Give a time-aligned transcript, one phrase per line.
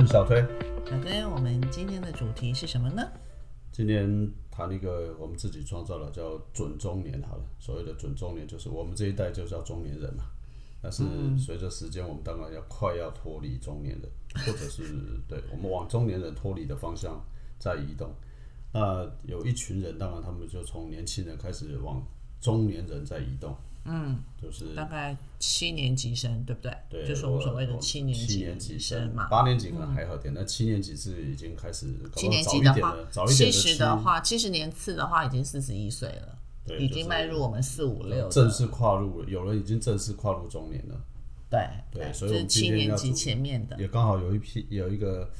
[0.00, 0.44] 是小推。
[0.84, 3.02] 小推，我们今天的主题是什么呢？
[3.72, 10.24] 今天谈一个我们自己创造的叫准中年，好了，所谓的准中年就是我们这一代就叫中年人嘛。
[10.82, 11.02] 但是
[11.38, 14.10] 随着时间，我们当然要快要脱离中年人，
[14.44, 14.82] 或者是
[15.26, 17.18] 对我们往中年人脱离的方向
[17.58, 18.12] 在移动。
[18.72, 22.02] 那有一群人，当然他们就从年轻人开始往
[22.38, 23.56] 中年人在移动。
[23.88, 26.76] 嗯，就是大概七年级生，对不对？
[26.90, 29.28] 对，就是我们所谓的七年七年级生嘛。
[29.28, 41.00] 八年级可能还好点，那七年级是已经开始七年级的话，七十的话，七十年次的话，已经四十一岁了，对，已经迈入我们四五六，正式跨入了，有人已经正式跨入中年了。
[41.48, 41.60] 对
[41.92, 45.30] 对，所以我们七年级前面的也刚好有一批有一个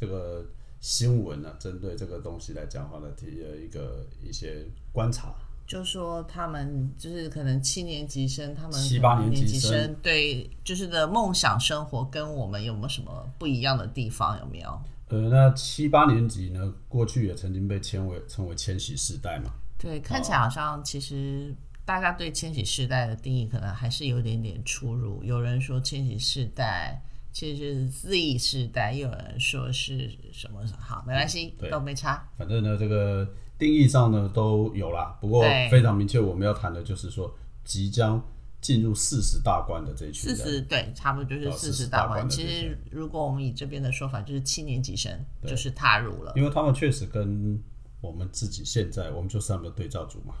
[0.00, 0.46] 这个
[0.80, 5.34] 新闻呢，针对这个东西来讲话呢，提了一个一些观察。
[5.72, 14.38] 就说他们就是可能七年级生，他们七八年级生对，就是的梦想生活跟我们有没有什么不一样的地方？
[14.40, 14.82] 有没有？
[15.08, 19.50] 呃，那七八年级呢，过去也曾经被称为称为千禧世代嘛。
[19.78, 21.54] 对，看起来好像其实
[21.86, 25.24] 大家对千禧世代的定义可能还是有点点出入。
[25.24, 30.60] 有人说千禧世代其实是 Z 世代，又有人说是什么？
[30.78, 32.28] 好，没关系，都没差。
[32.36, 33.26] 反正呢，这个。
[33.62, 37.32] 定义上呢都有啦，不过非常明确，我们要谈的就是说，
[37.62, 38.20] 即将
[38.60, 40.36] 进入四十大关的这一群人。
[40.36, 42.28] 四十对，差不多就是四十大关。
[42.28, 47.56] 其实如果我们以这边的说法，就是七年级生就是踏入了，因为他们确实跟
[48.00, 50.34] 我们自己现在，我们就是他们的对照组嘛，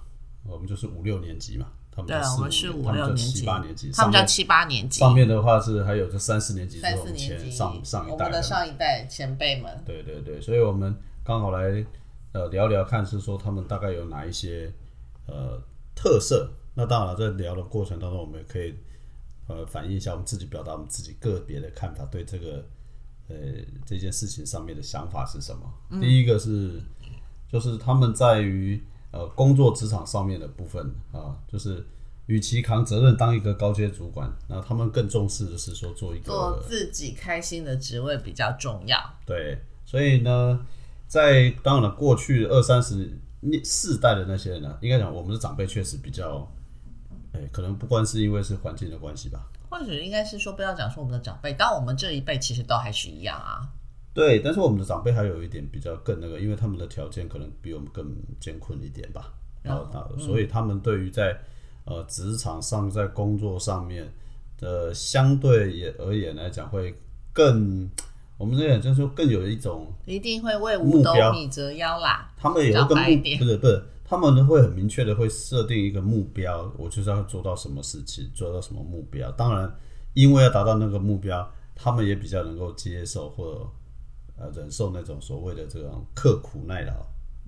[0.44, 4.98] 我们就是五六年级嘛，他们对，我们是五六年级，七八年级，他们叫七八年级。
[4.98, 9.80] 上面的话是还有这三四年级，三四年级上上一代的上一代前辈们。
[9.86, 11.86] 对对对，所以我们刚好来。
[12.32, 14.72] 呃，聊聊看是说他们大概有哪一些
[15.26, 15.60] 呃
[15.94, 16.50] 特色。
[16.74, 18.74] 那当然了，在聊的过程当中，我们也可以
[19.46, 22.64] 呃反映一下我们自己表达我们自己个别的看法，对这个
[23.28, 23.36] 呃
[23.84, 26.00] 这件事情上面的想法是什么。
[26.00, 26.80] 第一个是
[27.50, 31.84] 就是他们在于呃工作职场上面的部分啊，就是
[32.24, 38.98] 与其扛责任当一个高阶主管，那他们更重视的是说做一个做自己开心的职位比较重要。
[39.26, 40.66] 对，所以呢。
[41.12, 43.06] 在当然了，过去二三十
[43.40, 46.50] 年世代的那些人呢，应该讲我们的长辈确实比较，
[47.34, 53.60] 哎，可能不光是因为是环境的关系吧，或者应该是说不要讲说我们的长辈，但我们这一辈其实都还是一样啊。
[54.14, 59.86] 对，但是我们的长辈还有一点比较更那个，因为他们的条件可能比我们更艰困一点吧，然后
[60.16, 61.38] 所以他们对于在
[61.84, 64.10] 呃职场上在工作上面
[64.56, 66.98] 的相对也而言来讲会
[67.34, 67.86] 更。
[68.38, 72.32] 我们这样就是说，更有一种一定会为五斗米折腰啦。
[72.36, 79.30] 他们有一个目，不是不是，他们会很明确的会设定一个目标，我就是要做到什么事情，做到什么目标。
[79.32, 79.72] 当然，
[80.14, 83.60] 因为要达到那个目标，他们也比较能够接受或者
[84.36, 86.92] 呃忍受那种所谓的这种刻苦耐劳。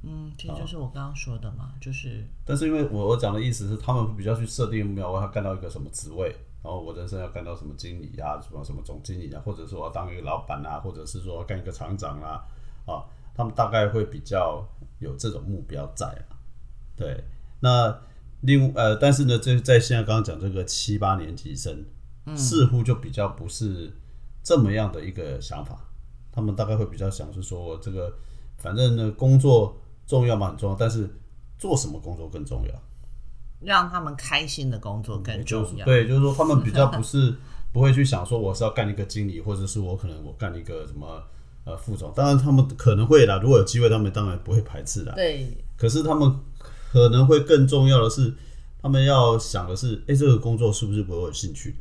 [0.05, 2.23] 嗯，其实就是我刚刚说的嘛，就是。
[2.45, 6.37] 但是因为我我讲的意思是，他们比较去设定目标，我要干到一个什么职位。
[6.65, 12.43] 然后我人生要干到什么经理啊，什么什么总经理啊，或者说当一个老板啊，或者是说干一个厂长啊，
[12.87, 13.05] 啊，
[13.35, 14.67] 他们大概会比较
[14.99, 16.41] 有这种目标在啊。
[16.97, 17.23] 对，
[17.61, 18.01] 那
[18.41, 21.85] 另呃，但是呢，这在现在刚刚讲这个七八年级生，
[22.35, 23.93] 似乎就比较不是
[24.43, 25.79] 这么样的一个想法。
[26.33, 28.11] 他们大概会比较想是说，这个
[28.57, 29.77] 反正呢，工作
[30.07, 31.09] 重要嘛，很重要，但是
[31.59, 32.75] 做什么工作更重要。
[33.61, 35.85] 让他们开心的工作更重要。
[35.85, 37.35] 对，就是说他们比较不是
[37.73, 41.23] 不会去想说我是要干一个经理，或者是我可能我干一个什么
[41.65, 42.13] 呃副总。
[42.15, 45.13] 当然他们可能会啦，如果有机会，他们当然不会排斥的。
[45.13, 45.57] 对。
[45.77, 46.39] 可是他们
[46.93, 48.33] 可能会更重要的是，
[48.81, 51.77] 他们要想的是，哎，这个工作是不是我有兴趣的？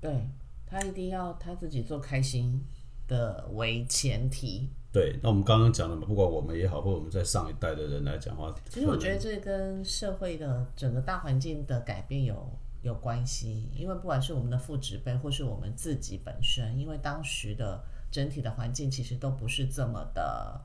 [0.00, 0.28] 对
[0.66, 2.64] 他一定要他自己做开心
[3.06, 4.70] 的为前提。
[4.92, 12.50] 对，那我们刚刚讲的嘛，不管我们也好，或者我们在上一代的人来讲话，其实我觉得这跟社会的整个大环境的改变有
[12.82, 13.68] 有关系。
[13.72, 20.60] 因为不管是我们的父职辈，或是我们自己本身，因为当时的整体的环境其实都不是这么的。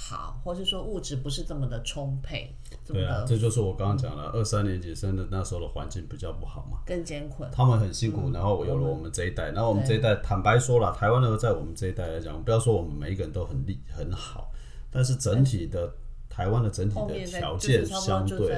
[0.00, 2.54] 好，或是说物质不是这么的充沛，
[2.86, 14.52] 对啊，这就是我刚刚讲了，二三年级生的那时候的环境比较不好嘛，更艰苦，他们很辛苦，然后有了我们这一代，然后我们这一代，坦白说了，台湾的在我们这一代来讲，不要说我们每一个人都很厉很好，
[14.88, 15.92] 但是整体的
[16.30, 18.56] 台湾的整体的条件相对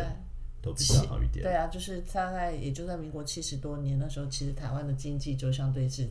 [0.61, 6.07] 都比较好一点，对啊，就是大概也就在民国七十多年那时候，其实台湾的经济就相对是。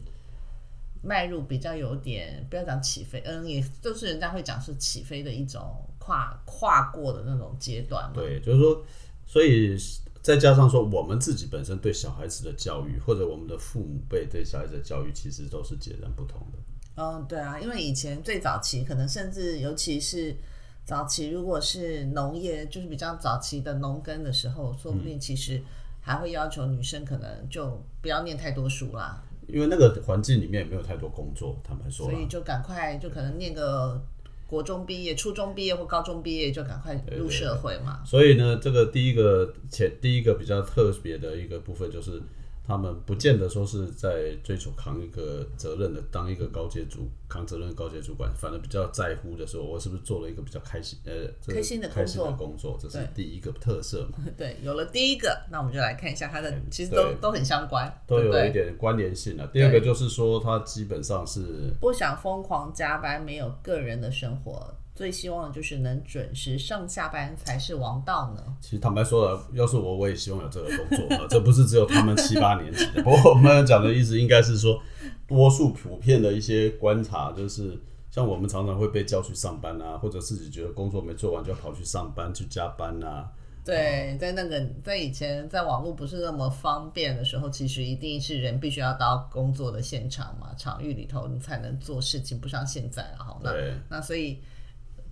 [1.01, 5.62] 迈入比较有点，不要讲起飞，嗯，也就是人家会讲是起飞的一种
[5.98, 8.13] 跨跨过的那种阶段嘛。
[8.16, 8.86] 对，就是说，
[9.25, 9.78] 所以
[10.22, 16.57] 再加上说我们自己本身对小孩子的教育，或者我们的父母辈对小孩子的教育，其实都是截然不同的。
[17.02, 20.36] 嗯，对啊，因为以前最早期，可能甚至尤其是
[20.84, 25.63] 早期，如果是农业，就是比较早期的农耕的时候，说不定其实
[26.02, 34.01] 还会要求女生可能就不要念太多书啦，因为那个环境里面也没有太多工作，坦白说，所以就赶快就可能念个
[34.48, 38.01] 国中毕业、初中毕业或高中毕业，就赶快入社会嘛。
[38.06, 42.22] 所以呢，这个第一个前第一个比较特别的一个部分就是。
[42.69, 51.12] 他们不见得说是在追求扛一个责任的，当一个高阶主扛责任的高阶主管，反而比较在乎的是我是不是做了一个比较开心呃
[51.42, 59.48] 这个开心的开心的工工作，这是第一个特色嘛， 对，有了第一个，那我们就来看一下它的，其实都都很相关，都有一点关联性了。
[59.48, 68.44] 第二个就是说，它基本上是不想疯狂加班，没有个人的生活，最希望的就是能准时上下班才是王道呢。
[68.60, 71.25] 其实坦白说了，要是我，我也希望有这个工作啊。
[71.30, 73.01] 这不是只有他们七八年级的。
[73.01, 74.78] 不过我们讲的意思应该是说，
[75.25, 77.80] 多数普遍的一些观察，就是
[78.12, 83.31] 像我们常常会被叫去上班啊，或者自己觉得工作没做完就要跑去上班去加班啊。
[83.63, 93.40] 对，在那个在以前在网络不是那么方便的时候，其实一定是人必须要到工作的现场嘛，场域里头你才能做事情，不像现在了哈。
[93.42, 94.42] 那对那所以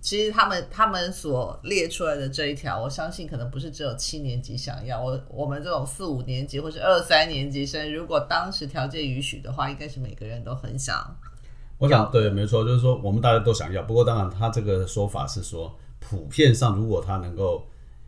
[0.00, 11.16] 其实他们他们所列出来的这一条，我相信可能不是只有七年级想要，我我们这种四五年级或是二三年级生，如果当时条件允许的话，应该是每个人都很想。
[11.78, 13.82] 我想对，没错，就是说我们大家都想要。
[13.82, 17.66] 不过当然，他这个说法是说，普遍上如果他能够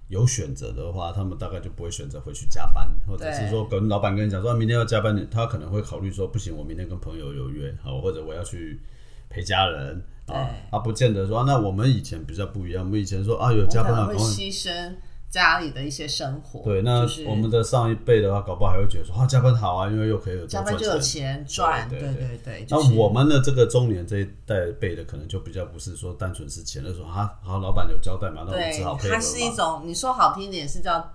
[0.09, 8.81] 有选择的话，他们大概就不会选择回去加班，或者是说跟老板跟你讲说明天要加班，他可能会考虑说不行，我明天跟朋友有约，好，或者我要去
[9.29, 14.95] 陪家人啊，他不见得说、啊那我们以前比较不一样，我们以前说啊有加班会牺牲
[15.29, 16.61] 家里的一些生活。
[16.65, 21.45] 对，那我们的上一辈的话，搞不好还会觉得说啊加班好啊，因为又可以有加班就有钱。
[21.47, 22.67] 赚，对对对。
[22.69, 29.55] 那就是我们的这个中年这一代辈的，可能就比较不是说单纯是钱，的时候啊，好，老板有交代嘛，那我们对只好，配合它是一。
[29.55, 31.15] 种你说好听一点是叫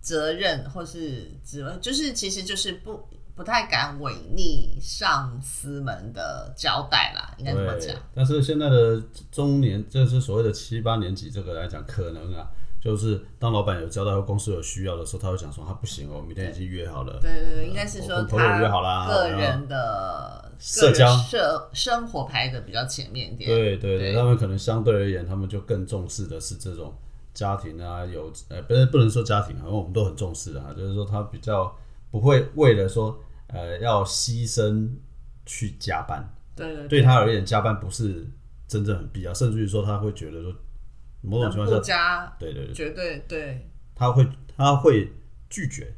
[0.00, 9.02] 责任，或是职位，就是其实就是不不太敢违逆上司们的交代啦，应该这么讲。，但是现在的
[9.32, 12.48] 中年，这是所谓的七八年级，这个来讲，可能啊，
[12.80, 17.18] 就是当老板有交代或公司有需要的时候，他会讲说，他不行哦，明天已经约好了。
[17.20, 23.50] 对对对，应该是说我跟朋友约好啦他个人的社交社生活排的比较前面一点。
[23.50, 26.94] 对对对，对他们可能相对而言，他们就更重视的是这种
[27.32, 31.76] 家庭啊，有呃，不是不能说家庭，好像我们都很重视啊，就是说他比较
[32.12, 33.18] 不会为了说
[33.48, 34.88] 呃要牺牲
[35.46, 36.24] 去加班，
[36.56, 38.26] 对对对他而言，加班不是
[38.66, 40.54] 真正很必要，甚至于说他会觉得说
[41.20, 44.26] 某种情况下，不加对对对，绝对对他会
[44.56, 45.12] 他会
[45.48, 45.94] 拒绝，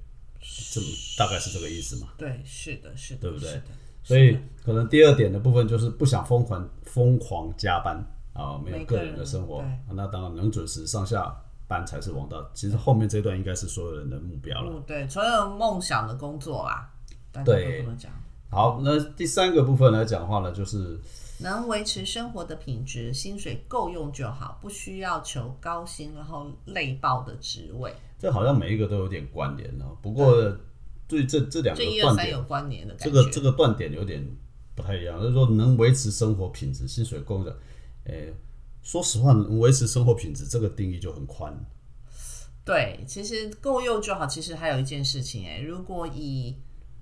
[0.72, 0.86] 这么
[1.18, 2.12] 大概是这个意思嘛。
[2.18, 3.62] 对，是的，是的，对不对
[4.02, 7.96] 所以可能第二点的部分就是不想疯狂疯狂加班
[8.32, 11.34] 啊，没有个人人的生活那当然能准时上下
[11.66, 12.48] 班才是王道。
[12.54, 14.70] 其实后面这段应该是所有人的目标了。
[14.74, 16.88] 嗯，对，所有梦想的工作啦，
[17.44, 17.86] 对。
[18.48, 20.98] 好，那第三个部分来讲的话呢，就是
[21.40, 27.92] 能维持生活的品质，薪水够用就好，不需要求高薪然后累爆的职位。
[28.18, 29.96] 这好像每一个都有点关联哦。
[30.00, 30.56] 不过
[31.08, 33.24] 对这这两个断点，有关联的感这觉。
[33.24, 34.24] 个这个断点有点
[34.74, 37.58] 不太一样，就是说能维持生活品质，薪水够的，
[38.04, 38.32] 诶、
[38.82, 41.52] 说实话，能维持生活品质这个定义就很宽。
[42.64, 44.26] 对，其实够用就好。
[44.26, 46.56] 其实还有一件事情、哎，如果以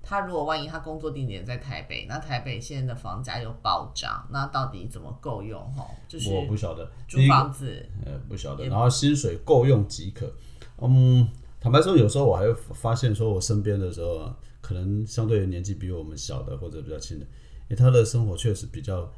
[0.05, 5.59] 他如果万一他工作地点在台北，那台北现在的房价又暴涨，那到底怎么够用？
[5.73, 8.65] 哈，就是我不晓得，租房子，呃，不晓得。
[8.67, 10.31] 然后薪水够用即可。
[10.77, 11.27] 嗯，
[11.59, 17.25] 坦白说，有时候我还会发现，说我身边的时候啊，可能相对于年纪比我们小的或者比较轻的，
[17.69, 19.11] 因为，他的生活确实比较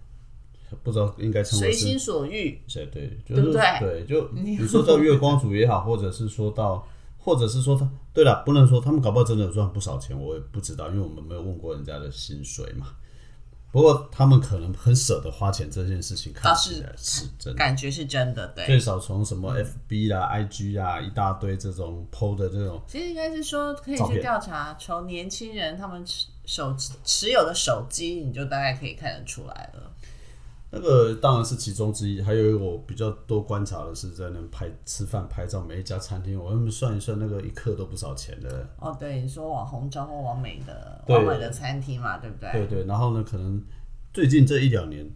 [0.84, 2.62] 不知道应该称为随心所欲。
[2.74, 6.88] 对对，就是对就你说到 月光族也好，或者是说到，
[7.28, 12.88] 或者是说他，对了，不能说他们搞不好真的有赚不少钱，我也不知道，因为我们没有问过人家的薪水嘛。
[13.70, 17.58] 不过他们可能很舍得花钱这件事情，看倒起来是真的。
[17.60, 18.66] 感觉是真的，对。
[18.66, 29.92] 最少从什么 FB 啦、IG 啊，一大堆这种 PO 的这种，其实应该是说，可以去调查，从年轻人他们持手持有的手机，你就大概可以看得出来了。
[30.70, 32.22] 那个当然是其中之一。
[32.22, 38.70] 还有我比较多观察的是在那拍吃饭拍照，每一家餐厅，我们算一算，那个一克都不少钱的。
[38.80, 42.52] 哦，对，你说网红照或网美的对网美的餐厅嘛，对不对？
[42.52, 43.64] 对对，然后呢，可能
[44.14, 45.10] 最近这一两年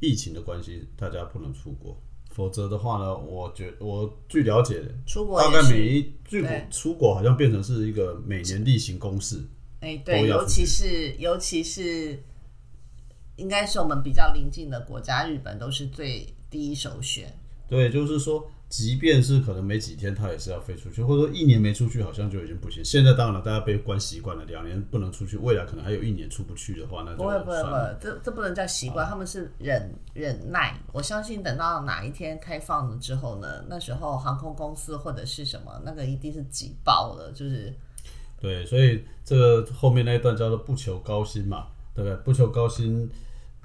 [0.00, 9.42] 疫情的关系，大家不能出国，否则的话呢，我觉我据了解，出国大概每一出国出国好像变成是一个每年例行公事。
[9.80, 12.22] 哎，对，尤其是尤其是，
[13.36, 17.32] 应该是我们比较邻近的国家，日本都是最第一首选。
[17.66, 22.84] 对，就是说，即便是可能没几天，他也是要飞出去，或者说一年没出去，好像就已经不行。
[22.84, 27.62] 现在当然了，大家被关习惯了，两年不能出去，未来可能还有一年出不去的话，那就不会不会。
[27.62, 30.78] 不会，这这不能叫习惯，他们是忍忍耐。
[30.92, 37.74] 我相信等到哪一天开放了之后呢，那时候航空公司或者是什么，那个一定是挤爆了，就是
[38.40, 42.16] 对，所以这个后面那一段叫做不求高薪嘛，对不对？
[42.24, 43.08] 不求高薪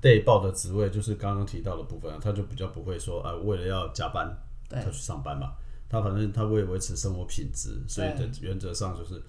[0.02, 4.32] 被报的职位就是刚刚提到的部分啊，他就比较不会说啊，为了要加班
[4.70, 5.52] 对就去上班嘛。
[5.90, 9.20] 他反正他为维持生活品质，所以的原则上就是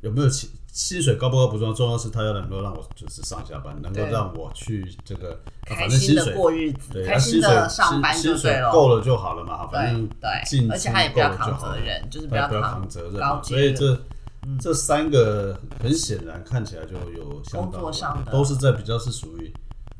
[0.00, 8.70] 有没有薪薪水高不高不重要，重要是他要能够让我就是上下班，能够让我去这个，啊开反正心的薪水过日子，对，开心的上班就对了。
[8.70, 11.56] 水够了就好了嘛，反对正对，进而且出他也不要扛。
[11.56, 14.00] 责任，就是不要扛扛责任嘛，所以的
[14.42, 19.52] 这、这三个很显然看起来就有相当工作上的都是在比较是属于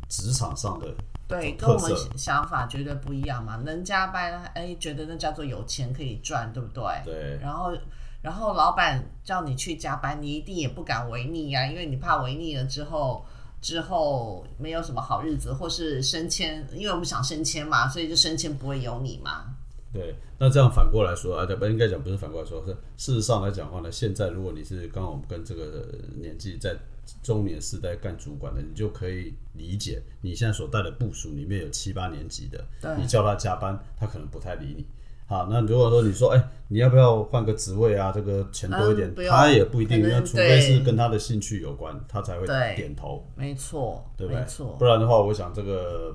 [0.08, 0.86] 职场上的
[1.28, 3.56] 对，跟我们想法绝对不一样嘛。
[3.64, 6.84] 能加班，哎，觉得那叫做有钱可以赚，对不对？
[7.06, 7.72] 对然后，
[8.20, 13.24] 然后老板叫你去加班，你一定也不敢违逆呀、因为你怕违逆了之后，
[13.62, 19.46] 之后没有什么好日子，或是升迁，因为我们想升迁嘛，所以就升迁不会有你嘛。
[19.92, 20.14] 对。
[20.38, 25.86] 那这样反过来说啊，不应该讲不是反过来说，是事实上来讲的话呢，现在如果你是刚好我们跟这个
[26.20, 26.76] 年纪在
[27.22, 32.64] 中年时代干主管的，你就可以理解，你现在所带的部署里面有七八年级的，
[32.98, 34.86] 你叫他加班，他可能不太理你。
[35.26, 38.12] 好，那如果说你说，哎、你要不要换个职位啊？
[38.12, 42.46] 这个钱多一点，嗯他也不一定，那除非是跟他的兴趣有关，他才会
[42.76, 44.42] 点头，没错，对不对？
[44.42, 46.14] 没错，不然的话，我想这个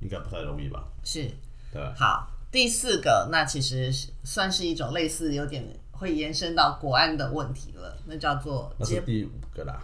[0.00, 0.86] 应该不太容易吧？
[1.02, 1.30] 是。
[1.72, 1.82] 对？
[1.96, 9.82] 好，第四个，那其实是算是一种类似有点会延伸到国安的问题了，那叫做接那是第五个啦，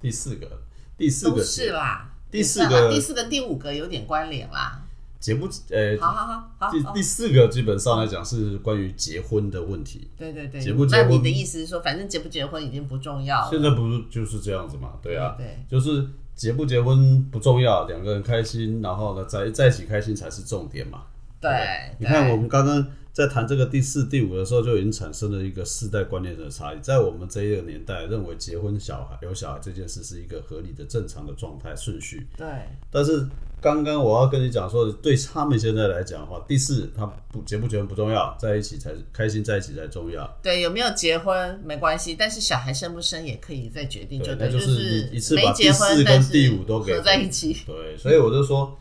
[0.00, 0.62] 第四个，
[0.96, 2.10] 第四都个是啦。
[2.30, 4.82] 第四个第四个第五个有点关联啦。
[5.20, 10.08] 结不呃，好好好好，好第第四个基本上来讲是关于结婚的问题。
[10.16, 13.50] 对对对，结不结婚那你的意思是说，反正结不结婚已经不重要了。
[13.50, 14.92] 现在不是就是这样子嘛？
[15.02, 21.02] 对啊，对就是结不结婚不重要，两个人开心，然后呢在在一起开心才是重点嘛。
[21.40, 26.78] 对对，你看我们刚刚在谈这个第四、第五的时候，就已经产生了一个世代观念的差异。
[26.80, 32.26] 在我们这一个年代，认为结婚、小孩有小孩这件事是一个合理的、正常的状态顺序。
[32.36, 32.46] 对
[32.90, 33.26] 但是
[33.60, 40.38] 刚刚我要跟你讲说，对他们现在来讲的话，第四，他不结不结婚不重要，在一起才开心，在一起才重要。
[40.40, 47.56] 对，有没有结婚没关系，但是小孩生不生也可以再决定，就对，那就是你一次把第四跟第五都给合在一起。
[47.66, 48.78] 对，所以我就说，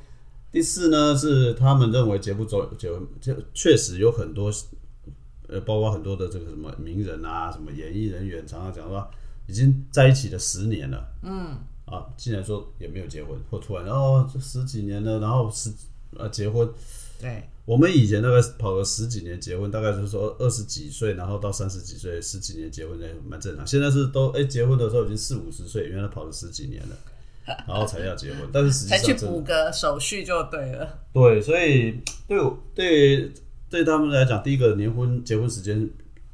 [0.52, 4.52] 第四呢是他们认为结不走结婚，就确实有很多，
[5.48, 9.08] 呃，包括很多的这个什么名人啊，什么演艺人员，常常讲说
[9.48, 15.72] 已经在一起了十年了，嗯，啊，竟然说也没有结婚，或突然哦这十几年了，然后十
[16.18, 16.68] 呃结婚，
[17.20, 23.68] 对我们以前大概跑了十几年结婚，大概就是说二十几岁，然后到三十几岁，十几年结婚那蛮正常。
[23.68, 26.96] 现在是都哎、结婚的时候已经四五十岁，原来跑了十几年了，
[27.68, 31.00] 然后才要结婚，但是实际才去上真的补个手续就对了。
[31.14, 33.32] 对，所以对我对
[33.70, 35.90] 对他们来讲，第一个年婚结婚时间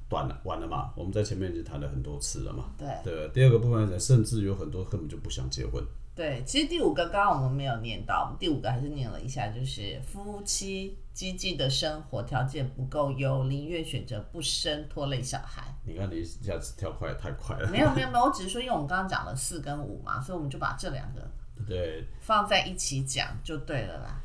[0.09, 2.65] 短了晚了嘛，我们在前面已经谈了很多次了嘛。
[2.77, 5.83] 对对，第二个部分来讲，甚至有很多根本就不想结婚。
[6.15, 15.63] 对，其实第五个刚刚我们没有念到，我们第五个还是念了一下，就是夫妻积极的生活条件不够优，宁愿选择不生，拖累小孩。
[15.85, 17.67] 你看你一下子跳快太快了。
[17.71, 21.27] 没有没有 没有，我只是说，因为我们刚刚讲了四跟五嘛，所以我们就把这两个
[21.67, 24.21] 对，放在一起讲就对了啦。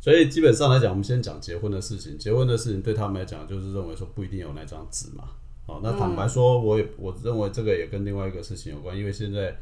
[0.00, 2.18] 所以基本上来讲，我们先讲结婚的事情。
[2.18, 5.28] 结婚的事情对他们来讲，就是认为说不一定有那张纸嘛。
[5.66, 9.54] 哦，那坦白说，我也我认为这个也跟另外一个事情有关，因为现在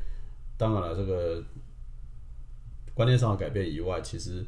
[0.58, 1.42] 当然了，这个
[2.92, 4.44] 观念上的改变以外，其实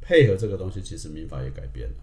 [0.00, 1.94] 配合这个东西，其实民法也改变了。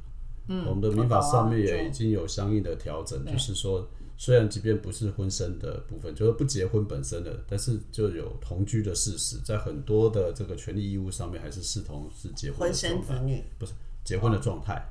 [0.49, 13.07] 嗯，我们的民法上面也已经有相应的调整，就是说，虽然即便不是婚生的部分，就是不结婚本身的，但是就有同居的事实，在很多的这个权利义务上面，还是视同是结婚婚的状态。
[13.07, 14.83] 生子女，不是结婚的状态，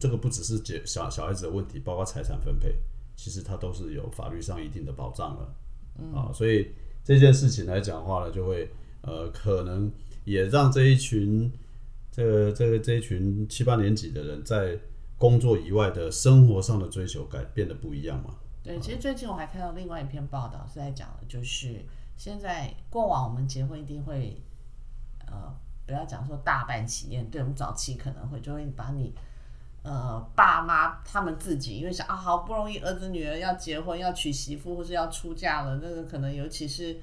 [0.00, 2.74] 这个不只是结小小孩子的问题，包括财产分配，
[3.14, 5.54] 其实它都是有法律上一定的保障了。
[6.14, 6.66] 啊，所以
[7.04, 8.70] 这件事情来讲话呢，就会
[9.02, 9.90] 呃，可能
[10.24, 11.50] 也让这一群
[12.10, 14.78] 这个这个这一群七八年级的人在
[15.16, 18.34] 工作以外的生活上的追求改变得不一样嘛。
[18.62, 21.84] 对，其实最近我还看到另外一篇报道是在讲的，就是
[22.16, 24.40] 现在过往我们结婚一定会，
[25.26, 25.54] 呃，
[25.86, 29.14] 不要讲说大办喜宴，对我们早期可能会就会把你
[29.82, 37.00] 呃爸妈他们自己，因为想啊好不容易儿子女儿要结婚要娶媳妇或是要出嫁了，那个可能尤其是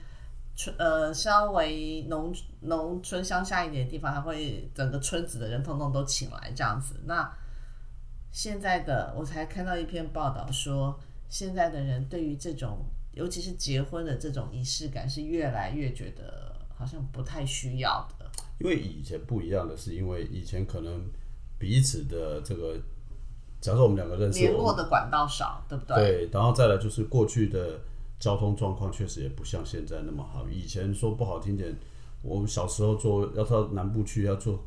[0.55, 7.01] 村呃稍微农农村乡下一点的地方，还会整个村子的人通通都请来这样子。
[7.05, 7.31] 那
[8.31, 18.29] 现在的我才看到一篇报道说，现在的人对于这种尤其是结婚的这种仪式感是越来越觉得好像不太需要的。
[18.59, 21.09] 因为以前不一样的是，因为以前可能
[21.59, 22.75] 彼此的这个，
[23.59, 25.95] 假设我们两个认识，联络的管道少，对不对？
[25.95, 27.79] 对，然后再来就是过去的
[28.19, 30.45] 交通状况确实也不像现在那么好。
[30.49, 31.75] 以前说不好听点，
[32.21, 34.59] 我们小时候坐要到南部去要坐，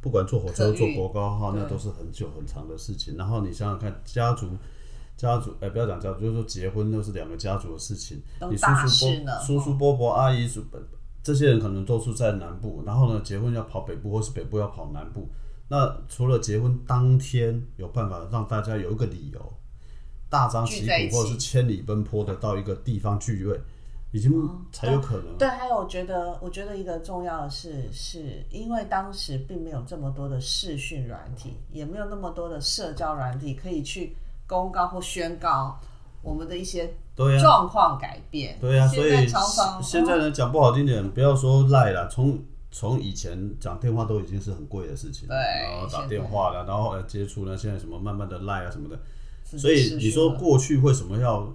[0.00, 3.16] 不管坐火车坐国高哈，那都是很久很长的事情。
[3.16, 4.48] 然后你想想看，家族
[5.16, 8.22] 家族，哎，不要讲家族，就是说结婚都是两个家族的事情。
[8.48, 10.62] 你叔叔伯叔叔伯伯阿姨叔
[11.22, 15.28] 这些人可能都是在南部，然后呢，结婚要跑北部，或是北部要跑南部。
[15.68, 19.52] 那除了结婚当天有办法让大家有一个理由，
[20.28, 23.60] 大张旗鼓或者是千里奔波的到一个地方聚会，
[24.12, 24.30] 已经
[24.70, 25.36] 才有可能。
[25.38, 35.78] 对，还有我觉得，我觉得一个重要的是，是因为当时并没有这么多的视讯软体，也没有那么多的社交软体可以去公告或宣告
[36.22, 36.94] 我们的一些。
[37.40, 39.26] 状况改变，对呀，所以
[39.82, 42.38] 现在呢，讲不好听点，不要说赖了，从
[42.78, 48.98] 从以前讲电话都已经是很贵的事情，对，然后打电话了，然后接触呢，现在什么慢慢的赖啊什么的，
[49.58, 51.50] 所以你说过去为什么要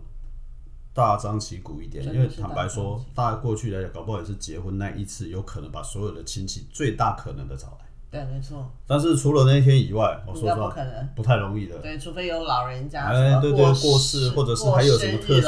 [0.95, 2.03] 大张旗鼓一点？
[2.11, 7.85] 因为坦白说，大过去来讲，搞不好也是结婚那一次，有可能把所有的亲戚最大可能的找来。
[8.09, 8.71] 对，没错。
[8.87, 11.77] 但是除了那一天以外，我说实话，不可能，不太容易的。
[11.77, 15.47] 对，除非有老人家，哎，对对，过世，或者是还有什么特殊，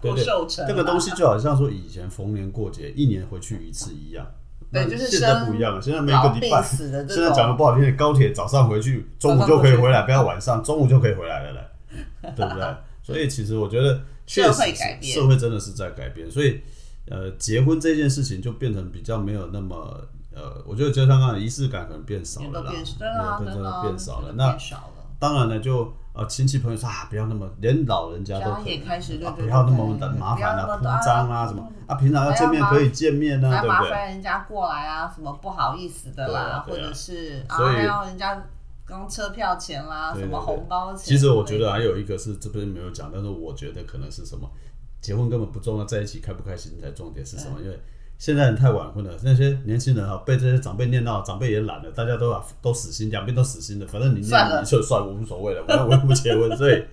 [0.00, 0.24] 对对，
[0.66, 4.26] 这个东西就好像说以前逢年过节一年回去一次一样。
[4.72, 11.60] 对，就是现在不一样了，现在每个礼拜，现在讲的不好听，高铁早上回去，中午就可以回来，不要晚上，中午就可以回来了嘞，
[12.36, 12.76] 对不对？
[13.02, 14.52] 所以其实我觉得，确实
[15.02, 16.60] 社会真的是在改变，所以
[17.08, 20.06] 呃，结婚这件事情就变成比较没有那么。
[20.32, 22.70] 呃，我觉得就像刚才仪式感可能变少了啦，
[23.40, 24.32] 对真的变少了。
[24.36, 24.56] 那
[25.20, 33.68] 当然了，就呃亲戚朋友说啊，不要那么，连老人家都可以啊，不要那么的麻烦啊，铺张啊什么啊，平常要见面可以见面呢，对不对？
[33.68, 38.42] 麻烦人家过来啊，什么不好意思的啦，或者是啊，还要人家
[38.86, 41.04] 刚车票钱啦，什么红包钱。
[41.04, 44.50] 其实我觉得还有一个是这边没有讲，但是我觉得可能是什么，
[45.02, 47.78] 结婚根本不重要，在一起开不开心才重点是什么，因为。
[48.20, 56.84] 现在人太晚婚了，那些年轻人哈被这些长辈念到，长辈也懒了，大家都啊都死心，两边都死心了，反正你念你就算，我无所谓了，反正我 不结婚，所以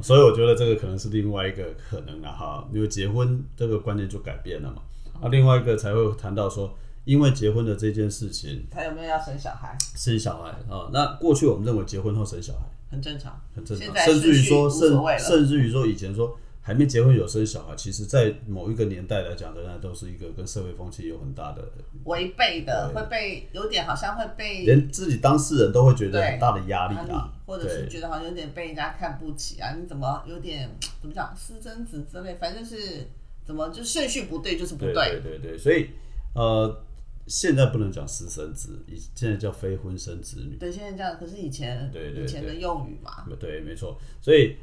[0.00, 4.76] 所以我觉得这个可能是另外一个可能了哈，因为结婚这个观念就改变了嘛。
[5.20, 9.76] 啊，另外一个才会谈到说，因为结婚的这件事情，他有没有要生小孩？
[9.94, 16.34] 生小孩啊，那过去我们认为结婚后生小孩很正常，很正常，甚至于说甚甚至于说以前说。
[16.68, 21.66] 还没结婚有生小孩，其实，在某一个年代来讲，仍然都是一个跟社会风气有很大的
[22.04, 30.68] 违背的，会被有点好像会被连自己当事人都会觉得很大的压力啊，或者是觉得好像有点被人家看不起啊，你怎么有点
[31.00, 33.08] 怎么讲私生子之类，反正是
[33.46, 35.88] 怎么就顺序不对就是不对，对对对，所以
[36.34, 36.84] 呃。
[37.28, 40.56] 现在不能讲私生子，以现在叫非婚生子女。
[40.56, 43.26] 对，现在这样，可是以前对对以前的用语嘛。
[43.38, 43.98] 对，没错。
[44.20, 44.56] 所以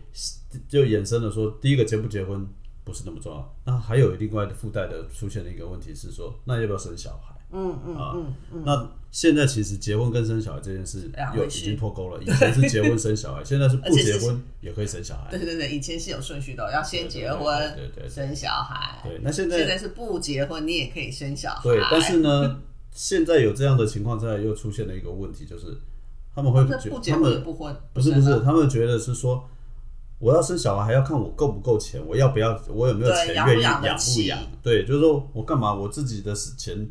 [0.67, 2.47] 就衍生了说，第一个结不结婚
[2.83, 3.55] 不是那么重要。
[3.65, 7.34] 那还有另外的附带的出现的一个问题是说，那要不要生小孩？
[7.55, 8.13] 嗯嗯啊
[8.53, 8.63] 嗯。
[8.65, 12.21] 那现在其实结婚跟生小孩这件事又已经脱钩了。
[12.21, 15.29] 以前是结婚生小孩， 现在是不结婚也可以生小孩。
[15.31, 19.01] 对对对，以前是有顺序的，要先结婚，对对生小孩。
[19.03, 21.61] 对，那现在现在是不结婚你也可以生小孩。
[21.63, 22.59] 对，但是呢。
[22.97, 25.77] 现在有这样的情况，在又出现了一个问题，就是
[26.33, 29.49] 他们会觉他们不婚不是不是，他们觉得是说，
[30.17, 33.85] 我要生小孩还要看我够不够钱，我要不要我有没有钱愿意养不
[34.21, 34.39] 养？
[34.63, 36.89] 对，就是说我干嘛我自己的钱，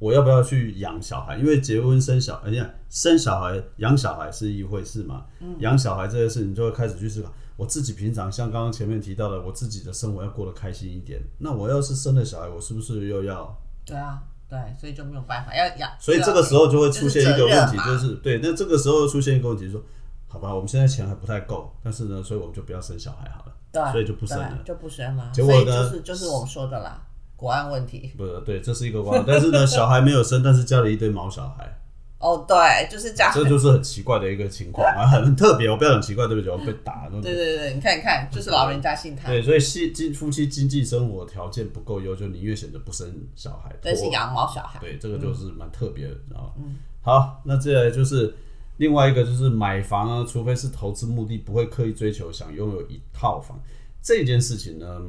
[0.00, 1.36] 我要不要去养小孩？
[1.36, 5.26] 因为结婚生小，哎呀，生小孩养小孩是一回事嘛，
[5.60, 13.56] 养小孩这件事，你就会开始去思考，我自己平常像刚刚前面提到的，我自己的生活要过得开心一点，那我要是生了小孩，我是不是又要？
[13.84, 14.20] 对啊。
[14.50, 15.88] 对，所以就没有办法要养。
[16.00, 19.80] 所以这个时候就会出现一个问题，就是对，那这个时候出现一个问题，说
[20.26, 23.52] 好吧，我们现在钱还不太够，但是呢，所以我们就不要生小孩好了。
[23.70, 25.30] 对，所以就不生了，就不生了。
[25.32, 27.00] 结果呢，就是就是我们说的啦，
[27.40, 28.12] 国安问题。
[28.18, 31.78] 不对，这是一个国安，但是呢， 小孩没有生，但是家里一堆毛小孩。
[32.18, 33.32] 哦，对，就是这样。
[33.34, 35.70] 这就是很奇怪的一个情况啊， 很特别。
[35.70, 36.52] 我不要很奇怪，对不对？
[36.52, 37.08] 我被打。
[37.08, 39.30] 对对对，你看一看，就是老人家心态。
[39.30, 44.78] 对，所以经夫妻经济生活条件不够优，就宁愿选择不生小孩，但是养毛小孩。
[44.80, 46.52] 对，这个就是蛮特别的啊。
[46.58, 46.76] 嗯。
[47.00, 48.34] 好，那接下来就是
[48.76, 53.58] 另外一个就是买房啊，除非是投资目的，不会刻意追求想拥有一套房
[54.02, 55.00] 这件事情呢，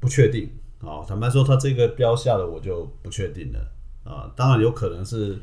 [0.00, 1.04] 不确定啊。
[1.06, 3.60] 坦白说，他这个标下的我就不确定了
[4.04, 4.32] 啊。
[4.36, 5.38] 当然有可能是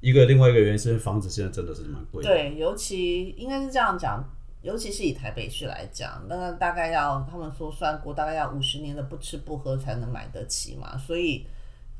[0.00, 2.28] 一个另外一个原因，是房子现在真的是蛮贵的。
[2.28, 4.22] 对，尤其应该是这样讲，
[4.62, 10.96] 尤其是以台北市来讲，那大概要他们说算过，大概要五十年的不吃不喝才能买得起嘛。
[10.98, 11.46] 所以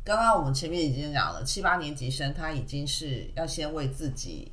[0.04, 4.52] 刚刚我们前面已经讲了，七八年级生他已经是要先为自己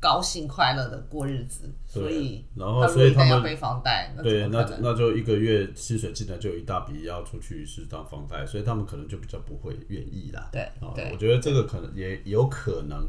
[0.00, 4.66] 高兴快乐的过日子，所以然后所以他们背房贷，那对，那？
[4.80, 10.48] 那就一个月薪水进来就有一大笔要出去是当房贷，所以他们可能就比较不会愿意啦。
[10.50, 13.06] 对啊，对我觉得这个可能也有可能，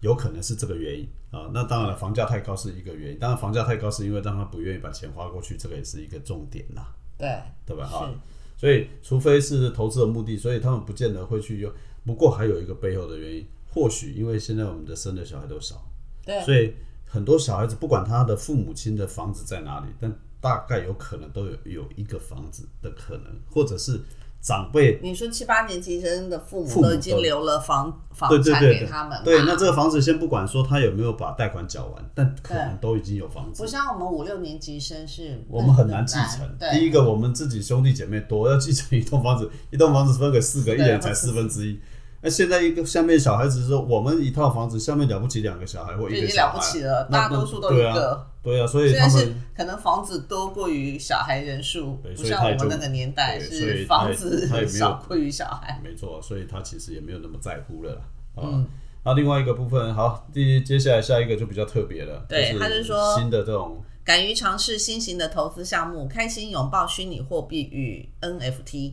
[0.00, 1.48] 有可能是这个原因啊。
[1.54, 7.28] 那当然了，房价太高是一个原因，当然房价太高是因为让他不愿意把钱花过去，这个也是一个重点啦，对
[7.64, 7.86] 对吧？
[7.86, 8.10] 哈，
[8.56, 11.72] 所以除非是投资的目的，所以他们不见得会去用。
[12.04, 15.80] 不过还有一个背后的原因，或许因为现在我们的生的小孩都少，
[16.24, 24.00] 对所以很多小孩子不管他的父母亲的房子在哪里，但大概有可能都有有一个房子的可能，或者是
[24.40, 33.68] 长辈你说七八年级生的父父母母都已经留了房房产给他们嘛，对，那这个房子先不管说他有没有把贷款缴完，但可能都已经有房子不。
[33.68, 36.48] 像我们五六年级生是我们很难继承。
[36.72, 41.78] 第一个，我们自己兄弟姐妹多，要继承一栋房子，一栋房子分给四个，一人才四分之一。
[42.22, 48.26] 那现在一个下面小孩子说，我们一套房子下面了不起两个小孩或一个小孩，不起了，大多数都一个。
[48.42, 55.80] 对啊，所以现在是可能房子多过于小孩人数，不像我们那个年代是房子少过于小孩。
[55.82, 58.00] 没错，所以他其实也没有那么在乎了啦。
[58.36, 58.66] 啊、嗯
[59.04, 68.92] 那另外一个部分，好，第接下来下一个就比较特别了，对他就说新的这种敢于尝试新型的投资项目，开心拥抱虚拟货币与 NFT。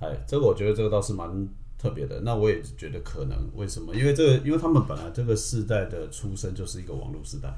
[0.00, 1.28] 哎，这个我觉得这个倒是蛮
[1.78, 2.20] 特别的。
[2.20, 3.94] 那我也觉得可能，为什么？
[3.94, 7.52] 因为这个，因为他们本来这个世代的出生就是一个网络时代，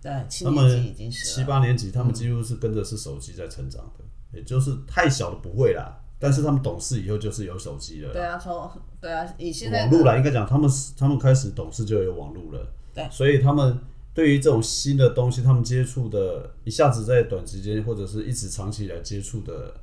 [0.00, 1.44] 对，七他年级已们经是七。
[1.44, 4.04] 八年级，他们几乎是跟着是手机在成长的，
[4.38, 8.12] 也就是太小的不会啦，但是他们懂事以后就是有手机了。
[8.12, 13.78] 对啊，从对啊，以现在网络啦，应该讲他们是他们开始懂事就有网络了，对所以他们
[14.14, 19.74] 对于这种新的东西，他们接触的一下子在短时间或者是一直长期以来接触的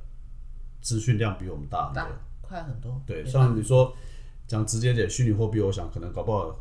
[0.80, 2.08] 资讯量比我们大很多大。
[2.50, 3.00] 快很多。
[3.06, 3.94] 对，像你说
[4.48, 6.56] 讲直接点，虚拟货币，我想可能搞不好，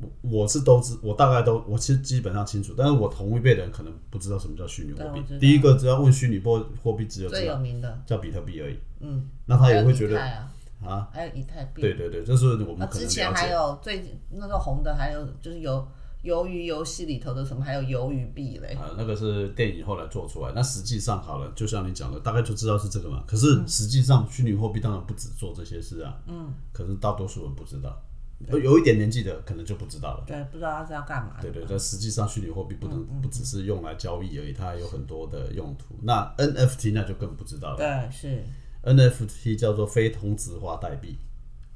[0.00, 5.22] 我我是都知，我大概都，我其实基本上清楚，但是我同一辈的人可能不知道什么叫虚拟货币。
[5.38, 8.78] 第一个只要问虚拟货货币，只有最有名的，叫比特币而已。
[9.00, 10.50] 嗯，那他也会觉得啊，
[10.82, 11.82] 啊，还有以太币。
[11.82, 13.50] 对对对，就是我们可能之前还。
[13.50, 15.86] 有最那个红的，还有就是有
[16.24, 18.74] 鱿鱼游戏里头的什么，还有鱿鱼币嘞。
[18.74, 23.22] 啊，那个是电影后来做出来，那实际上好了，就像你讲的，大概就知道是这个嘛。
[23.26, 26.20] 可是实际上，虚拟货币当然不止做这些事啊。
[26.26, 26.52] 嗯。
[26.72, 28.00] 可是大多数人不知道，
[28.48, 30.24] 有有一点年纪的可能就不知道了。
[30.26, 31.42] 对，不知道它是要干嘛的。
[31.42, 35.94] 对对，但实际上虚拟货币不能嗯不只是用来交易而已，它还有很多的用途。
[36.02, 37.76] 那 NFT 那就更不知道了。
[37.76, 38.44] 对，是
[38.84, 41.16] NFT 叫做非同质化代币，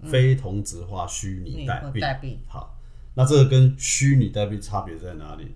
[0.04, 1.98] 非同质化虚拟代币。
[1.98, 2.38] 嗯代币。
[2.48, 2.78] 好，
[3.14, 5.48] 那这个跟虚拟代币差别在哪里？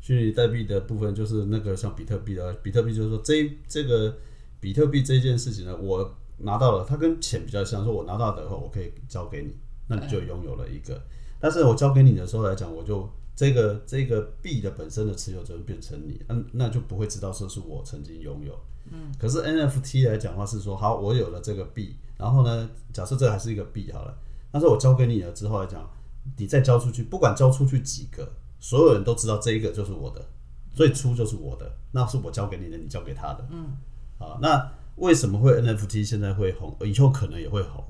[0.00, 4.16] 虚拟代币的部分就是那个像比特币啊，比特币就是说这这个
[4.58, 11.00] 比特币这件事情呢，我拿到了，它跟钱比较像，说我拿到的话，我可以交给你，那你就拥有了一个。
[11.38, 18.58] 但是我交给你的时候来讲，我就这个这个币的本身的持有者变成你，嗯，那就不会知道说是我曾经拥有。
[18.90, 24.18] 嗯，可是 NFT 来讲的话是说，好，我有了这个币，然后呢，假设这还是一个币好了，
[24.50, 25.88] 但是我交给你了之后来讲，
[26.36, 30.24] 你再交出去，不管交出去几个，所有人都知道这一个就是我的，
[30.72, 33.46] 最初就是我的，那是我交给你的，你交给他的。
[33.50, 33.76] 嗯，
[34.18, 37.84] 啊，那为什么会 NFT 现在会红，以后可能也会红？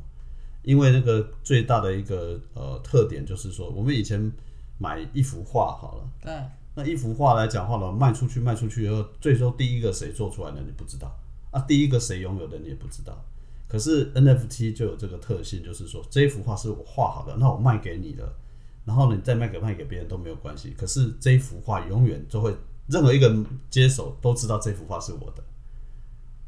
[0.62, 4.32] 因为那个最大的一个呃特点就是说，我们以前
[4.78, 6.32] 买一幅画好了，对，
[6.74, 11.12] 那一幅画来讲话了，卖出去卖出去以后，最终第一个谁做出来的你不知道
[11.50, 13.24] 啊，第一个谁拥有的你也不知道。
[13.72, 18.30] 可是 NFT 就有这个特性，就是说这一幅画是我画好的，那我卖给你了，
[18.84, 20.74] 然后呢你再卖给卖给别人都没有关系。
[20.76, 22.54] 可是这一幅画永远就会
[22.88, 25.42] 任何一个人接手都知道这幅画是我的，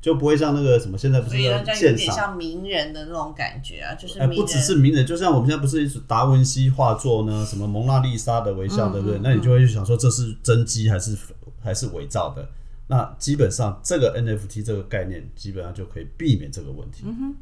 [0.03, 1.97] 就不会像那个什么现在不是要所以人家有。
[1.97, 9.21] 点像名人的那种感觉啊，就是哎，不只是名人，就像我们现在不是一直达文西画作呢，什么蒙娜丽莎的微笑，对不嗯对？
[9.23, 11.17] 那你就会去想说这是真迹还是
[11.63, 12.47] 还是伪造的？
[12.87, 17.05] 那基本上这个 NFT 这个概念，基本上就可以避免这个问题。
[17.07, 17.37] 嗯哼。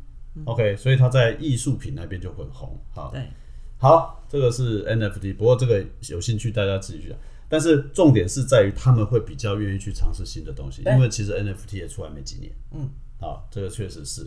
[0.47, 2.81] OK，所以它在艺术品那边就很红。
[2.95, 3.29] 好，对，
[3.77, 7.15] 好，这个是 NFT，不过这个有兴趣大家自己去。
[7.51, 12.51] 但是重点是在于他们会比较愿意去尝试新的东西，因为其实 NFT 也出来没几年。
[12.71, 12.89] 嗯，
[13.21, 14.23] 好，这个确实是。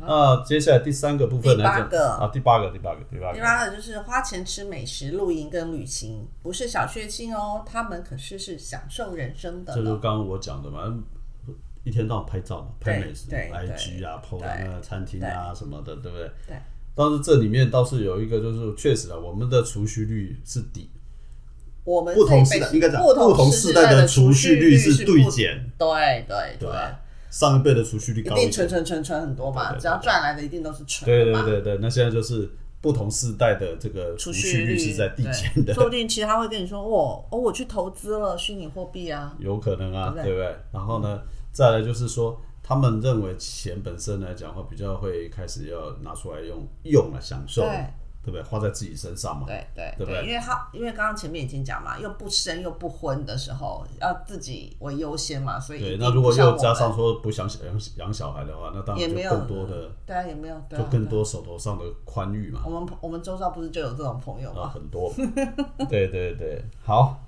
[0.00, 9.96] 那接下来第三个部分来讲第八个啊，第八个，第八个，第八个，第八个就是花钱吃美食、露营跟旅行，不是小确幸哦，他们可是是享受人生的这就是。
[9.96, 10.82] 刚刚我讲的嘛，
[11.84, 16.30] 一天到晚拍照嘛，拍美食，IG 啊，PO 对那个餐厅啊什么的，对不对？
[16.46, 16.56] 对。
[16.94, 20.90] 但是这里面倒是有一个，就是确实啊，我们的储蓄率是低，
[21.84, 26.99] 我们不同这一辈世代应该讲不不同世世代的储储蓄率是对减，对对对吧？
[27.30, 31.24] 上一辈的储蓄率一定高一点，存存存存很多嘛，只要赚来的一定都是存对。
[31.24, 40.24] 对对对，那现在就是不同世代的这个储蓄率是在递减的，说不定其实他会跟你说，哦哦，我去投资了虚拟货币啊，有可能啊，对不对？
[40.24, 40.56] 对不对？
[40.72, 41.20] 然后呢，
[41.52, 47.62] 再来就是说，他们认为钱本身来讲的话，比较会开始要拿出来用用来享受，
[48.22, 48.42] 对对不对？
[48.42, 55.96] 花在自己身上嘛，对对对不对因为他因为刚刚前面已经讲嘛，又不生又不婚的时候，要自己为优先嘛，所以对。
[55.98, 64.68] 那如果又加上说不想养养小孩的话，那当然没有更多的，对啊，也没有对就更多手头上的宽裕嘛，我们我们周遭不是就有这种朋友啊，吗？
[64.68, 65.12] 很多。
[65.88, 67.18] 对对对，好。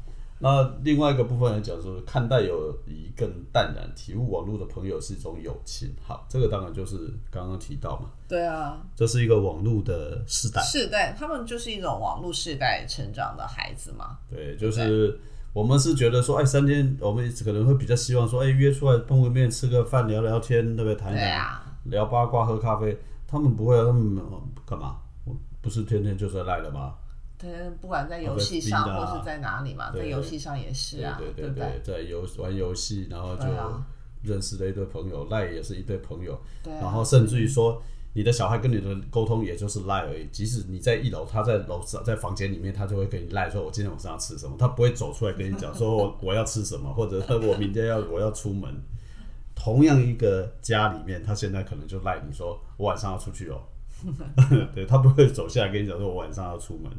[0.42, 5.94] 那另外一个部分来讲说，看待友谊更淡然，体悟网络的朋友是一种友情。
[6.04, 6.96] 好，这个当然就是
[7.30, 10.60] 刚刚提到嘛，对啊，这是一个网络的时代。
[10.62, 14.18] 世代他们就是一种网络世代成长的孩子嘛。
[14.28, 15.16] 对，就是
[15.52, 20.96] 我们是觉得说，哎，三天我们可能会比较希望说，哎，约出来碰个面，吃个饭，聊聊天，对不对？
[20.96, 22.98] 谈一谈，啊，聊八卦，喝咖啡。
[23.28, 24.96] 他们不会啊，他们呃干嘛？
[25.24, 26.94] 我不是天天就是赖了吗？
[27.42, 33.44] 对，不管在游戏上或是在哪里嘛，在游戏上也是啊，对对不对对，在游玩游戏，然后就
[34.22, 37.82] 认识了一堆朋友，赖也是一堆朋友，对啊然后甚至于说。
[38.14, 48.70] 你的小孩跟你的沟通也就是赖而已，即使你在一楼，他在楼上，在房间里面，他就会跟你赖说：“我今天晚上要吃什么。”他不会走出来跟你讲说我我要吃什么，或者是我明天要我要出门。
[49.54, 53.58] 同样一个家里面，他现在可能就赖你说：“我晚上要出去哦。”
[54.74, 56.90] 对他不会走下来跟你讲说：“我晚上要出门。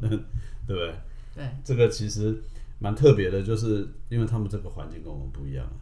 [0.66, 0.94] 对不对？
[1.34, 2.42] 对，这个其实
[2.78, 5.76] 蛮特别的，就是因为他们这个环境跟我们不一样啊。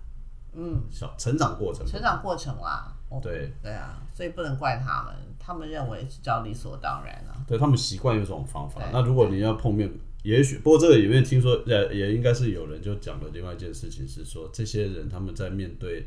[0.55, 7.41] 嗯，小成长过程，成长过程啦，哦对对啊，所以不能怪他们，他们认为是叫理所当然啊。
[7.47, 8.83] 对他们习惯用这种方法。
[8.93, 9.91] 那如果你要碰面，
[10.23, 16.07] 也许不过这个里面听说，呃，也应该是有人就讲了另外一件事情，是说这些人他们在面对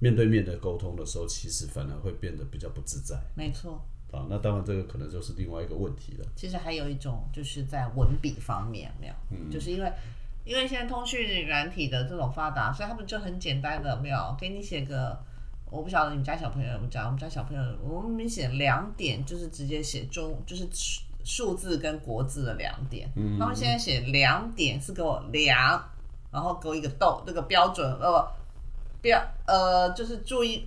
[0.00, 4.24] 面对面的沟通的时候，其实反而会变得比较不自在没错，啊。
[4.30, 6.26] 那当然这个可能就是另外一个问题了。
[6.36, 9.14] 其实还有一种就是在文笔方面，有没有？
[9.30, 9.92] 嗯就是因为
[10.44, 15.18] 因为现在通讯软体的这种发达，所以他们就很简单的，没有给你写个。
[15.70, 23.10] 我不晓得你们家小朋友有没有这样，我们家小朋友，我们写两点就是直接写中，就是数数字跟国字的两点。
[23.16, 25.82] 嗯他们现在写两点是给我量，
[26.30, 28.30] 然后给我一个逗，这个标准呃
[29.00, 30.66] 标呃就是注意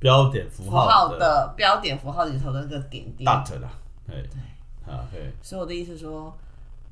[0.00, 3.30] 标点符符号的的标点符号里头的那个点点。
[3.30, 3.68] dot 啦，
[4.08, 4.14] 哎，
[4.90, 6.36] 啊，对，所以我的意思是说，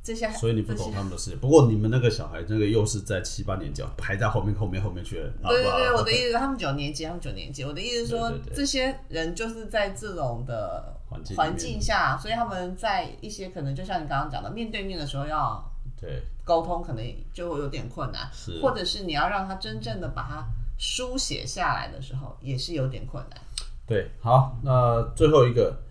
[0.02, 1.38] 这些所以你不懂他们的事情。
[1.40, 7.64] 不过你们那个小孩，那个又是在七八年级，排在后面后面后面去了，对对对，我的意思他们九年级，他们九年级。
[7.64, 15.64] 我的意思是说，对对对这些人就是在这种的环境环境下，所以他们在一些可能就像你刚刚讲的，面对面的时候要
[16.00, 20.46] 对，沟通，可能就会有点困难，是或者是你要让他真正的把它
[20.78, 23.38] 书写下来的时候，也是有点困难。
[23.86, 25.82] 对，好，那最后一个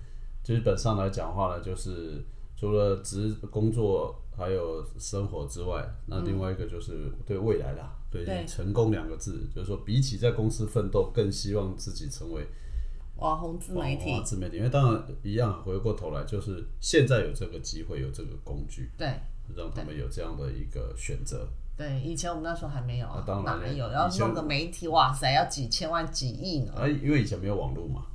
[0.44, 12.48] 基本上来讲话呢，就是除了职工作还有生活之外，那另外一个就是对未来啦，对对成功两个字，就是说比起在公司奋斗，更希望自己成为
[13.18, 19.08] 网红自媒体网，自媒体，因为当然一样，回过头来就是现在有这个机会，有这个工具，对
[19.56, 21.48] 让他们有这样的一个选择。
[21.78, 23.92] 对，以前我们那时候还没有啊啊，当然了哪有？
[23.92, 26.74] 要弄个媒体，哇塞，要几千万、几亿呢。
[26.76, 28.06] 啊，因为以前没有网络嘛，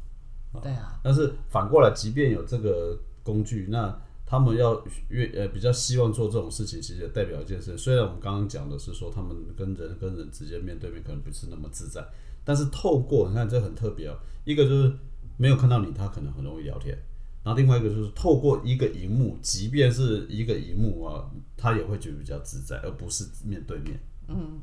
[0.61, 3.97] 对啊，但是反过来，即便有这个工具，那
[4.27, 7.79] 他们要越呃比较希望做这种事情，其实也代表一件事。
[7.79, 12.05] 虽然我们刚刚讲的是说他们跟人跟人直接面对面可能不是那么自在，
[12.45, 14.93] 但是透过你看这很特别哦，一个就是
[15.37, 16.99] 没有看到你，他可能很容易聊天。
[17.45, 23.99] 然后另外一个就是透过一个荧幕，即便是一个荧幕啊，他也会觉得比较自在，而不是面对面。
[24.29, 24.61] 嗯，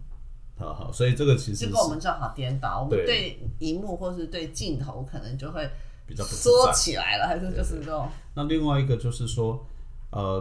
[0.58, 5.70] 好好，所以这个其实就是跟我们正好颠倒，我们对对荧幕或是对镜头可能就会
[6.08, 6.72] 比较缩。
[6.74, 9.66] 起来了，还是就是这种那另外一个就是说，
[10.12, 10.40] 呃，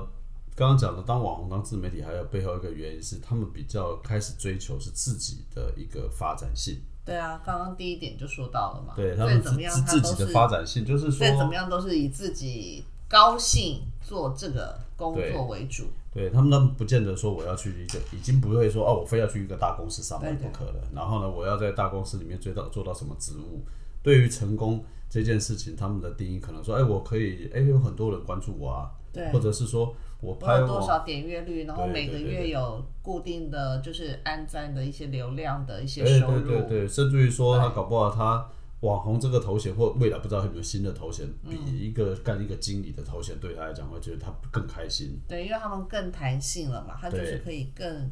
[0.54, 20.74] 刚刚讲的，当网红、当自媒体，还有背后一个原因是，他们比较开始追求是自己的一个发展性，对啊，刚刚第一点就说到了嘛，对他们怎么样，自他都是自己的发展性，就是说再，怎么样都是以自己高兴做这个工作为主，对他们他们不见得说我要去一个，已经不会说哦，我非要去一个大公司上班不可了。
[20.94, 23.64] 然后呢，我要在大公司里面追到做到什么职务？
[24.02, 38.46] 对于成功这件事情，他们的定义可能说，哎，我可以，哎，有很多人关注我啊，对，或者是说我我拍有多少点阅率，然后每个月有固定的就是按赞的一些流量的一些收入，对对对，甚至于说他搞不好他
[38.80, 45.20] 网红这个头衔，或未来不知道有没有新的头衔，嗯比一个干一个经理的头衔对他来讲，会觉得他更开心。
[45.28, 48.10] 对，因为他们更弹性了嘛，他就是可以更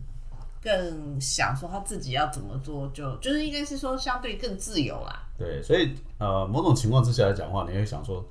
[0.63, 5.29] 更想说他自己要怎么做就，就是应该是说相对更自由啦。
[5.39, 8.25] 对，所以呃，某种情况之下来讲话，你会想说，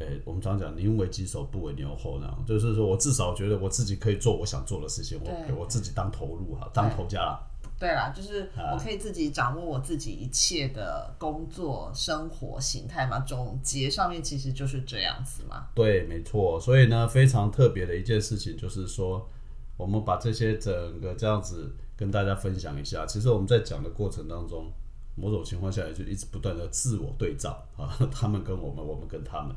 [0.00, 7.40] 诶、我们常讲宁为鸡首不为牛后那样，就是说我至少觉得我自己可以做我想做的事情，我给我自己当投入哈，当头家啦。
[7.78, 13.20] 对啦，就是啊我可以自己掌握我自己一切的工作生活形态嘛。
[13.20, 15.66] 总结上面其实就是这样子嘛。
[15.74, 16.58] 对，没错。
[16.58, 19.28] 所以呢，非常特别的一件事情就是说，
[19.76, 23.04] 我们把这些整个这样子跟大家分享一下。
[23.06, 24.72] 其实我们在讲的过程当中，
[25.16, 29.54] 某种情况下也就一直不断的自我对照啊，他们跟我们，我们跟他们。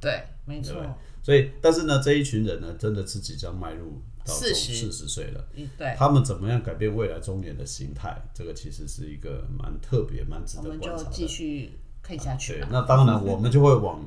[0.00, 0.82] 对，没错，
[1.22, 5.46] 所以，但是呢，这一群人呢，真的是即将迈入到40四十岁了。
[5.54, 8.16] 嗯对，他们怎么样改变未来中年的形态？
[8.32, 10.92] 这个其实是一个蛮特别、蛮值得观察的。
[10.92, 12.66] 我们就继续看下去对，。
[12.70, 14.02] 那当然我们就会往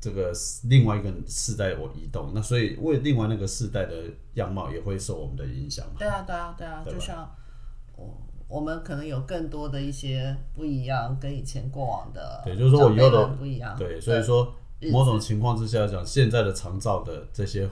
[0.00, 0.32] 这个
[0.64, 2.32] 另外一个世代我移动。
[2.34, 5.96] 那所以为另外那个世代的样貌也会受我们的影响嘛。
[5.98, 7.30] 对啊，对啊，对啊，就像
[7.96, 13.76] 我我们可能有更多的一些不一样，跟以前过往的对，就是说我以后的不一样。
[13.76, 14.54] 对，所以说
[14.92, 17.68] 某种情况之下讲，现在的长照的这些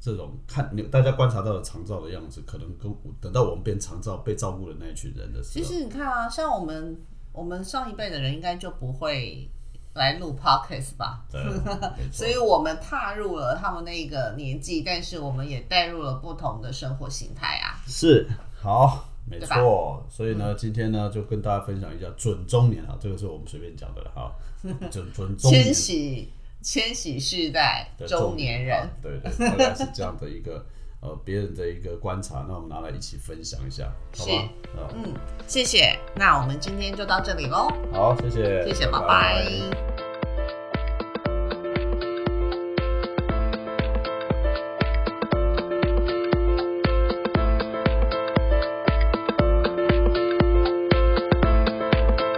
[0.00, 6.98] 这种看你大家观察到的长照的样子，可能跟等到我们变长照被照顾的那一群人的时候其候，实你看啊，像我们
[7.32, 9.48] 我们上一辈的人应该就不会
[9.94, 11.24] 来录 podcast 吧？
[11.30, 11.42] 对，
[12.10, 17.78] 所以我们踏入了他们那个年纪，但是我们也带入了不同的生活形态啊。
[17.86, 18.26] 是
[18.62, 20.04] 好，没对错。
[20.10, 24.32] 所以呢，今天呢就跟大家分享一下准中年啊，这个是我们随便讲的了哈，
[24.90, 25.64] 准准中年。
[25.64, 28.76] 千禧千禧世代的中年人。
[28.78, 30.66] 啊，对对，大概是这样的一个
[31.00, 34.42] 呃别人的一个观察，那我们拿来一起分享一下，好是吧？
[34.76, 35.14] 啊，嗯，
[35.46, 35.98] 谢谢。
[36.16, 40.09] 那我们今天就到这里喽，好，谢谢，谢谢，拜拜